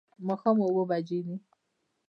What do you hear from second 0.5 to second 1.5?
اووه بجې دي